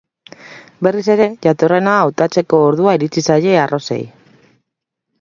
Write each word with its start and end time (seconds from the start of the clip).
Berriz 0.87 1.03
ere 1.15 1.27
jatorrena 1.47 1.95
hautatzeko 2.05 2.65
ordua 2.71 2.99
iritsi 3.01 3.27
zaie 3.31 3.57
arrosei. 3.69 4.03